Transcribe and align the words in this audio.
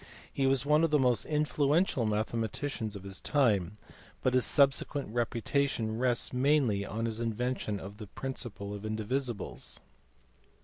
He 0.33 0.47
was 0.47 0.65
one 0.65 0.83
of 0.83 0.89
the 0.89 0.97
most 0.97 1.25
influential 1.27 2.07
mathematicians 2.07 2.95
of 2.95 3.03
his 3.03 3.21
time, 3.21 3.77
but 4.23 4.33
his 4.33 4.45
subsequent 4.45 5.13
reputation 5.13 5.99
rests 5.99 6.33
mainly 6.33 6.83
on 6.83 7.05
his 7.05 7.19
invention 7.19 7.79
of 7.79 7.97
the 7.97 8.07
principle 8.07 8.73
of 8.73 8.81
indivisibles. 8.83 9.79